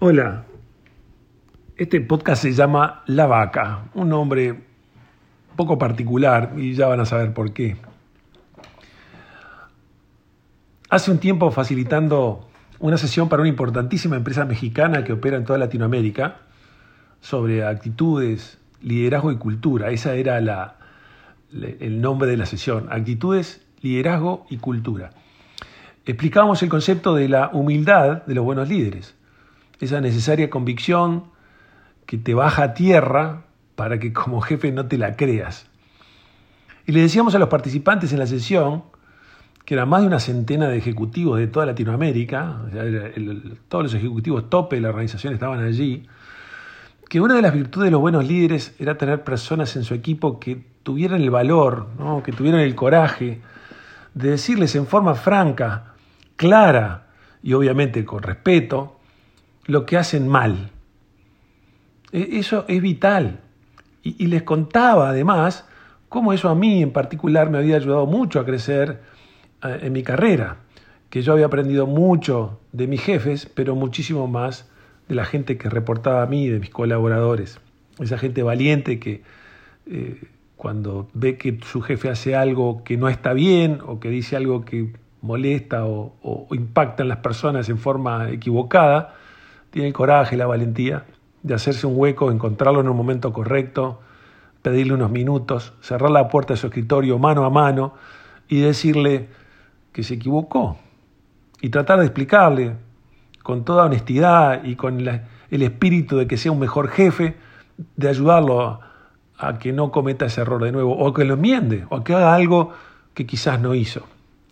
Hola, 0.00 0.44
este 1.76 2.00
podcast 2.00 2.42
se 2.42 2.52
llama 2.52 3.02
La 3.06 3.26
Vaca, 3.26 3.86
un 3.94 4.10
nombre 4.10 4.54
poco 5.56 5.76
particular 5.76 6.52
y 6.56 6.74
ya 6.74 6.86
van 6.86 7.00
a 7.00 7.04
saber 7.04 7.34
por 7.34 7.52
qué. 7.52 7.76
Hace 10.88 11.10
un 11.10 11.18
tiempo 11.18 11.50
facilitando 11.50 12.48
una 12.78 12.96
sesión 12.96 13.28
para 13.28 13.42
una 13.42 13.48
importantísima 13.48 14.14
empresa 14.14 14.44
mexicana 14.44 15.02
que 15.02 15.14
opera 15.14 15.36
en 15.36 15.44
toda 15.44 15.58
Latinoamérica 15.58 16.42
sobre 17.20 17.66
actitudes, 17.66 18.60
liderazgo 18.80 19.32
y 19.32 19.36
cultura. 19.36 19.90
Esa 19.90 20.14
era 20.14 20.40
la, 20.40 20.76
el 21.50 22.00
nombre 22.00 22.30
de 22.30 22.36
la 22.36 22.46
sesión, 22.46 22.86
actitudes, 22.92 23.66
liderazgo 23.80 24.46
y 24.48 24.58
cultura. 24.58 25.10
Explicábamos 26.06 26.62
el 26.62 26.68
concepto 26.68 27.16
de 27.16 27.28
la 27.28 27.50
humildad 27.52 28.24
de 28.26 28.34
los 28.36 28.44
buenos 28.44 28.68
líderes 28.68 29.17
esa 29.80 30.00
necesaria 30.00 30.50
convicción 30.50 31.24
que 32.06 32.18
te 32.18 32.34
baja 32.34 32.62
a 32.62 32.74
tierra 32.74 33.44
para 33.74 33.98
que 33.98 34.12
como 34.12 34.40
jefe 34.42 34.72
no 34.72 34.86
te 34.86 34.98
la 34.98 35.16
creas. 35.16 35.66
Y 36.86 36.92
le 36.92 37.02
decíamos 37.02 37.34
a 37.34 37.38
los 37.38 37.48
participantes 37.48 38.12
en 38.12 38.18
la 38.18 38.26
sesión, 38.26 38.84
que 39.64 39.74
eran 39.74 39.90
más 39.90 40.00
de 40.00 40.06
una 40.06 40.20
centena 40.20 40.68
de 40.68 40.78
ejecutivos 40.78 41.38
de 41.38 41.46
toda 41.46 41.66
Latinoamérica, 41.66 42.62
todos 43.68 43.84
los 43.84 43.94
ejecutivos 43.94 44.48
tope 44.48 44.76
de 44.76 44.82
la 44.82 44.88
organización 44.88 45.34
estaban 45.34 45.62
allí, 45.62 46.06
que 47.10 47.20
una 47.20 47.34
de 47.34 47.42
las 47.42 47.52
virtudes 47.52 47.86
de 47.86 47.90
los 47.90 48.00
buenos 48.00 48.26
líderes 48.26 48.74
era 48.78 48.96
tener 48.96 49.24
personas 49.24 49.76
en 49.76 49.84
su 49.84 49.92
equipo 49.92 50.40
que 50.40 50.64
tuvieran 50.82 51.20
el 51.20 51.30
valor, 51.30 51.88
que 52.24 52.32
tuvieran 52.32 52.62
el 52.62 52.74
coraje 52.74 53.42
de 54.14 54.30
decirles 54.30 54.74
en 54.74 54.86
forma 54.86 55.14
franca, 55.14 55.92
clara 56.36 57.08
y 57.42 57.52
obviamente 57.52 58.06
con 58.06 58.22
respeto, 58.22 58.97
lo 59.68 59.86
que 59.86 59.96
hacen 59.96 60.26
mal. 60.26 60.70
E, 62.10 62.38
eso 62.40 62.64
es 62.66 62.82
vital. 62.82 63.40
Y, 64.02 64.26
les 64.26 64.42
contaba 64.42 65.10
además 65.10 65.68
cómo 66.08 66.32
eso 66.32 66.48
a 66.48 66.54
mí 66.54 66.82
en 66.82 66.92
particular 66.92 67.50
me 67.50 67.58
había 67.58 67.76
ayudado 67.76 68.06
mucho 68.06 68.40
a 68.40 68.46
crecer 68.46 69.02
eh, 69.62 69.80
en 69.82 69.92
mi 69.92 70.02
carrera, 70.02 70.56
que 71.10 71.20
yo 71.20 71.34
había 71.34 71.46
aprendido 71.46 71.86
mucho 71.86 72.60
de 72.72 72.86
mis 72.86 73.02
jefes, 73.02 73.46
pero 73.54 73.74
muchísimo 73.74 74.26
más 74.26 74.70
de 75.08 75.14
la 75.14 75.26
gente 75.26 75.58
que 75.58 75.68
reportaba 75.68 76.22
a 76.22 76.26
mí, 76.26 76.48
de 76.48 76.58
mis 76.58 76.70
colaboradores. 76.70 77.60
Esa 77.98 78.16
gente 78.16 78.42
valiente 78.42 78.98
que 78.98 79.22
eh, 79.86 80.22
cuando 80.56 81.10
ve 81.12 81.36
que 81.36 81.58
su 81.62 81.82
jefe 81.82 82.08
hace 82.08 82.34
algo 82.34 82.82
que 82.84 82.96
no 82.96 83.10
está 83.10 83.34
bien 83.34 83.80
o 83.86 84.00
que 84.00 84.08
dice 84.08 84.36
algo 84.36 84.64
que 84.64 84.94
molesta 85.20 85.84
o, 85.84 86.16
o 86.22 86.54
impacta 86.54 87.02
en 87.02 87.10
las 87.10 87.18
personas 87.18 87.68
en 87.68 87.76
forma 87.76 88.30
equivocada, 88.30 89.14
tiene 89.70 89.88
el 89.88 89.94
coraje, 89.94 90.36
la 90.36 90.46
valentía 90.46 91.04
de 91.42 91.54
hacerse 91.54 91.86
un 91.86 91.94
hueco, 91.96 92.30
encontrarlo 92.30 92.80
en 92.80 92.88
un 92.88 92.96
momento 92.96 93.32
correcto, 93.32 94.00
pedirle 94.62 94.94
unos 94.94 95.10
minutos, 95.10 95.72
cerrar 95.80 96.10
la 96.10 96.28
puerta 96.28 96.54
de 96.54 96.58
su 96.58 96.66
escritorio 96.66 97.18
mano 97.18 97.44
a 97.44 97.50
mano 97.50 97.94
y 98.48 98.60
decirle 98.60 99.28
que 99.92 100.02
se 100.02 100.14
equivocó. 100.14 100.78
Y 101.60 101.70
tratar 101.70 102.00
de 102.00 102.06
explicarle 102.06 102.76
con 103.42 103.64
toda 103.64 103.84
honestidad 103.84 104.64
y 104.64 104.76
con 104.76 105.00
el 105.00 105.62
espíritu 105.62 106.16
de 106.16 106.26
que 106.26 106.36
sea 106.36 106.52
un 106.52 106.58
mejor 106.58 106.88
jefe, 106.88 107.36
de 107.96 108.08
ayudarlo 108.08 108.80
a, 109.38 109.58
que 109.58 109.72
no 109.72 109.92
cometa 109.92 110.26
ese 110.26 110.40
error 110.40 110.62
de 110.62 110.72
nuevo, 110.72 110.96
o 110.98 111.12
que 111.12 111.24
lo 111.24 111.34
enmiende, 111.34 111.86
o 111.90 112.02
que 112.02 112.14
haga 112.14 112.34
algo 112.34 112.72
que 113.14 113.24
quizás 113.24 113.60
no 113.60 113.74
hizo. 113.74 114.04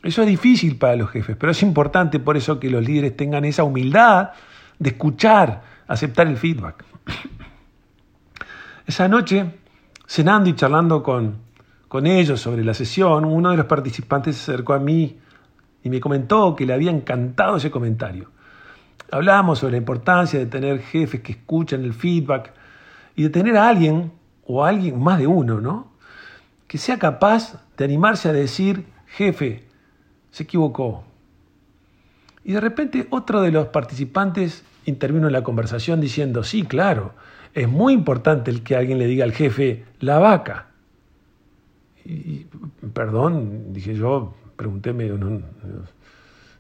Eso 0.03 0.23
es 0.23 0.29
difícil 0.29 0.77
para 0.77 0.95
los 0.95 1.11
jefes, 1.11 1.37
pero 1.37 1.51
es 1.51 1.63
importante 1.63 2.21
por 2.21 2.37
eso 2.37 2.61
que 2.61 2.71
los 2.71 2.85
líderes 2.85 3.17
tengan 3.17 3.45
esa 3.45 3.65
humildad 3.65 4.31
de 4.79 4.91
escuchar, 4.91 5.63
aceptar 5.87 6.27
el 6.27 6.37
feedback. 6.37 6.85
Esa 8.87 9.09
noche, 9.09 9.59
cenando 10.07 10.49
y 10.49 10.55
charlando 10.55 11.03
con, 11.03 11.39
con 11.89 12.07
ellos 12.07 12.41
sobre 12.41 12.65
la 12.65 12.75
sesión, 12.75 13.25
uno 13.25 13.51
de 13.51 13.57
los 13.57 13.67
participantes 13.67 14.37
se 14.37 14.53
acercó 14.53 14.75
a 14.75 14.79
mí 14.79 15.19
y 15.83 15.91
me 15.91 16.01
comentó 16.01 16.55
que 16.55 16.67
le 16.67 16.73
había 16.73 16.91
encantado 16.91 17.57
ese 17.57 17.71
comentario. 17.71 18.31
Hablábamos 19.11 19.61
sobre 19.61 19.73
la 19.73 19.79
importancia 19.79 20.39
de 20.39 20.47
tener 20.47 20.81
jefes 20.81 21.21
que 21.21 21.33
escuchan 21.33 21.85
el 21.85 21.95
feedback 21.95 22.53
y 23.15 23.23
de 23.23 23.31
tener 23.31 23.57
a 23.57 23.69
alguien, 23.69 24.13
o 24.45 24.65
a 24.65 24.69
alguien 24.69 25.01
más 25.01 25.19
de 25.19 25.27
uno, 25.27 25.61
¿no? 25.61 25.93
Que 26.67 26.79
sea 26.79 26.99
capaz 26.99 27.61
de 27.77 27.85
animarse 27.85 28.29
a 28.29 28.33
decir, 28.33 28.87
jefe, 29.07 29.65
se 30.31 30.43
equivocó, 30.43 31.05
y 32.47 32.53
de 32.53 32.61
repente 32.61 33.09
otro 33.11 33.43
de 33.43 33.51
los 33.51 33.67
participantes 33.67 34.63
intervino 34.85 35.27
en 35.27 35.33
la 35.33 35.43
conversación 35.43 36.01
diciendo, 36.01 36.45
sí, 36.45 36.63
claro, 36.63 37.13
es 37.55 37.69
muy 37.69 37.93
importante 37.93 38.53
el 38.53 38.63
que 38.63 38.77
alguien 38.77 38.99
le 38.99 39.07
diga 39.09 39.25
al 39.25 39.33
jefe, 39.33 39.85
la 39.99 40.21
vaca. 40.21 40.69
Y, 42.05 42.47
perdón, 42.95 43.73
dije 43.73 43.97
yo, 43.97 44.37
preguntéme. 44.55 45.09
No, 45.09 45.43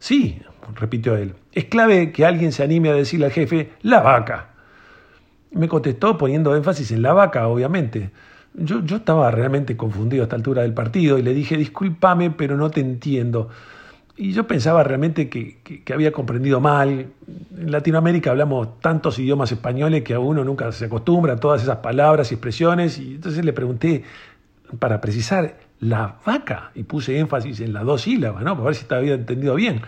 sí, 0.00 0.42
repitió 0.74 1.14
él, 1.16 1.34
es 1.52 1.66
clave 1.66 2.10
que 2.10 2.26
alguien 2.26 2.50
se 2.50 2.64
anime 2.64 2.88
a 2.88 2.94
decirle 2.94 3.26
al 3.26 3.32
jefe, 3.32 3.70
la 3.82 4.00
vaca. 4.00 4.54
Me 5.52 5.68
contestó 5.68 6.18
poniendo 6.18 6.56
énfasis 6.56 6.90
en 6.90 7.02
la 7.02 7.12
vaca, 7.12 7.46
obviamente. 7.46 8.10
Yo, 8.54 8.84
yo 8.84 8.96
estaba 8.96 9.30
realmente 9.30 9.76
confundido 9.76 10.24
a 10.24 10.24
esta 10.24 10.34
altura 10.34 10.62
del 10.62 10.74
partido 10.74 11.16
y 11.16 11.22
le 11.22 11.32
dije, 11.32 11.56
discúlpame, 11.56 12.32
pero 12.32 12.56
no 12.56 12.72
te 12.72 12.80
entiendo. 12.80 13.50
Y 14.18 14.32
yo 14.32 14.46
pensaba 14.46 14.82
realmente 14.82 15.28
que, 15.28 15.82
había 15.92 16.10
comprendido 16.10 16.60
mal. 16.60 17.06
En 17.56 17.70
Latinoamérica 17.70 18.30
hablamos 18.30 18.80
tantos 18.80 19.18
idiomas 19.18 19.52
españoles 19.52 20.02
que 20.02 20.14
a 20.14 20.18
uno 20.18 20.42
nunca 20.42 20.72
se 20.72 20.86
acostumbra 20.86 21.34
a 21.34 21.36
todas 21.36 21.62
esas 21.62 21.78
palabras 21.78 22.30
y 22.30 22.34
expresiones. 22.34 22.98
Y 22.98 23.16
entonces 23.16 23.44
le 23.44 23.52
pregunté, 23.52 24.04
para 24.78 25.00
precisar, 25.00 25.58
la 25.80 26.16
vaca, 26.24 26.70
y 26.74 26.84
puse 26.84 27.18
énfasis 27.18 27.60
en 27.60 27.74
las 27.74 27.84
dos 27.84 28.02
sílabas, 28.02 28.42
¿no? 28.42 28.54
Para 28.54 28.66
ver 28.66 28.74
si 28.74 28.86
había 28.94 29.14
entendido 29.14 29.54
bien. 29.54 29.82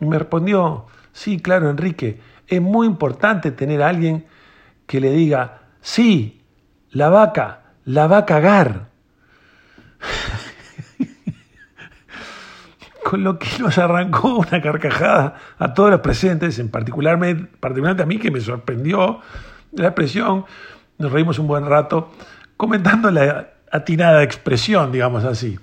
Y 0.00 0.04
me 0.04 0.18
respondió, 0.18 0.86
sí, 1.12 1.40
claro, 1.40 1.68
Enrique, 1.68 2.20
es 2.46 2.62
muy 2.62 2.86
importante 2.86 3.50
tener 3.50 3.82
a 3.82 3.88
alguien 3.88 4.26
que 4.86 5.00
le 5.00 5.10
diga, 5.10 5.62
sí, 5.80 6.40
la 6.92 7.08
vaca, 7.08 7.62
la 7.84 8.06
va 8.06 8.18
a 8.18 8.26
cagar. 8.26 8.88
Con 13.08 13.22
lo 13.22 13.38
que 13.38 13.46
nos 13.60 13.78
arrancó 13.78 14.38
una 14.38 14.60
carcajada 14.60 15.36
a 15.58 15.74
todos 15.74 15.90
los 15.90 16.00
presentes, 16.00 16.58
en 16.58 16.70
particularmente, 16.70 17.48
particularmente 17.60 18.02
a 18.02 18.06
mí 18.06 18.18
que 18.18 18.32
me 18.32 18.40
sorprendió 18.40 19.20
la 19.72 19.86
expresión, 19.88 20.44
nos 20.98 21.12
reímos 21.12 21.38
un 21.38 21.46
buen 21.46 21.66
rato 21.66 22.10
comentando 22.56 23.12
la 23.12 23.50
atinada 23.70 24.24
expresión, 24.24 24.90
digamos 24.90 25.22
así. 25.22 25.56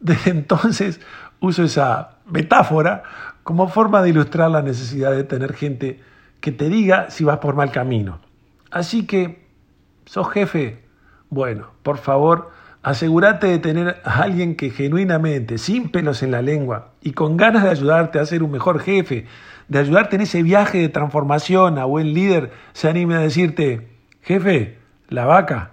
Desde 0.00 0.30
entonces 0.30 0.98
uso 1.40 1.62
esa 1.62 2.16
metáfora 2.24 3.02
como 3.42 3.68
forma 3.68 4.00
de 4.00 4.08
ilustrar 4.08 4.50
la 4.50 4.62
necesidad 4.62 5.12
de 5.12 5.24
tener 5.24 5.52
gente 5.52 6.00
que 6.40 6.52
te 6.52 6.70
diga 6.70 7.10
si 7.10 7.24
vas 7.24 7.36
por 7.36 7.54
mal 7.54 7.70
camino. 7.70 8.20
Así 8.70 9.06
que, 9.06 9.46
sos 10.06 10.30
jefe, 10.32 10.86
bueno, 11.28 11.72
por 11.82 11.98
favor, 11.98 12.50
Asegúrate 12.84 13.46
de 13.46 13.58
tener 13.58 14.02
a 14.04 14.24
alguien 14.24 14.56
que 14.56 14.68
genuinamente, 14.68 15.56
sin 15.56 15.88
pelos 15.88 16.22
en 16.22 16.30
la 16.30 16.42
lengua 16.42 16.92
y 17.00 17.12
con 17.12 17.38
ganas 17.38 17.62
de 17.64 17.70
ayudarte 17.70 18.18
a 18.18 18.26
ser 18.26 18.42
un 18.42 18.50
mejor 18.50 18.78
jefe, 18.78 19.24
de 19.68 19.78
ayudarte 19.78 20.16
en 20.16 20.22
ese 20.22 20.42
viaje 20.42 20.80
de 20.80 20.90
transformación 20.90 21.78
a 21.78 21.86
buen 21.86 22.12
líder, 22.12 22.52
se 22.74 22.90
anime 22.90 23.14
a 23.14 23.20
decirte, 23.20 23.88
jefe, 24.20 24.76
la 25.08 25.24
vaca. 25.24 25.70